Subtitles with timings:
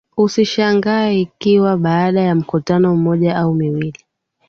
[0.17, 4.05] Usishangae ikiwa baada ya mkutano mmoja au miwili